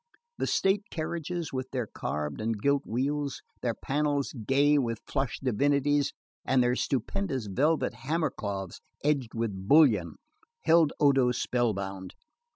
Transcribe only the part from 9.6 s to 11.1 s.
bullion, held